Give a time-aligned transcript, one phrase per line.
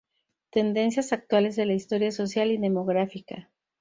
[0.49, 3.51] Tendencias actuales de la historia social y demográfica.